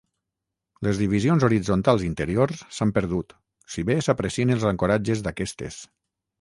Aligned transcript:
Les 0.87 1.01
divisions 1.01 1.45
horitzontals 1.47 2.07
interiors 2.07 2.65
s'han 2.79 2.95
perdut, 2.97 3.37
si 3.75 3.87
bé 3.93 4.01
s'aprecien 4.09 4.57
els 4.59 4.69
ancoratges 4.75 5.27
d'aquestes. 5.29 5.83